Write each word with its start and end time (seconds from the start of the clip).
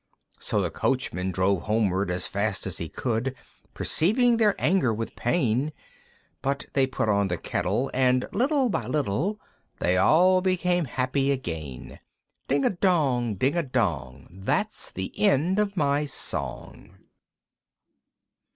So 0.39 0.59
the 0.63 0.71
Coachman 0.71 1.29
drove 1.29 1.61
homeward 1.61 2.09
as 2.09 2.25
fast 2.25 2.65
as 2.65 2.79
he 2.79 2.89
could, 2.89 3.35
Perceiving 3.75 4.37
their 4.37 4.55
anger 4.57 4.91
with 4.91 5.15
pain; 5.15 5.71
But 6.41 6.65
they 6.73 6.87
put 6.87 7.07
on 7.07 7.27
the 7.27 7.37
kettle, 7.37 7.91
and 7.93 8.25
little 8.33 8.69
by 8.69 8.87
little 8.87 9.39
They 9.77 9.97
all 9.97 10.41
became 10.41 10.85
happy 10.85 11.29
again. 11.31 11.99
Ding 12.47 12.65
a 12.65 12.71
dong! 12.71 13.35
Ding 13.35 13.55
a 13.55 13.61
dong! 13.61 14.25
There's 14.31 14.91
an 14.97 15.09
end 15.15 15.59
of 15.59 15.77
my 15.77 16.05
song! 16.05 16.97